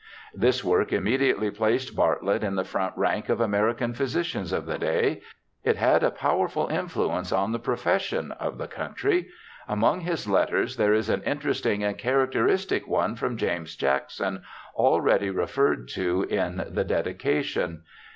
[0.33, 5.21] This work immediately placed Bartlett in the front rank of American physicians of the day.
[5.63, 9.27] It had a powerful influence on the profession of the country.
[9.67, 14.41] Among his letters there is an interesting and characteristic one from James Jackson,
[14.73, 17.83] already referred to in the dedi cation.